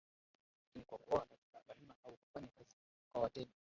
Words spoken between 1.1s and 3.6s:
katika Bahima au kufanya kazi kwa Watemi